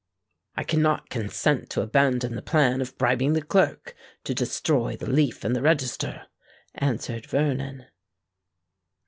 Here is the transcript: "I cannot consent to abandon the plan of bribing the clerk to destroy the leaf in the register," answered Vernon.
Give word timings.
"I 0.57 0.63
cannot 0.63 1.11
consent 1.11 1.69
to 1.69 1.83
abandon 1.83 2.33
the 2.33 2.41
plan 2.41 2.81
of 2.81 2.97
bribing 2.97 3.33
the 3.33 3.41
clerk 3.43 3.93
to 4.23 4.33
destroy 4.33 4.97
the 4.97 5.05
leaf 5.07 5.45
in 5.45 5.53
the 5.53 5.61
register," 5.61 6.25
answered 6.73 7.27
Vernon. 7.27 7.85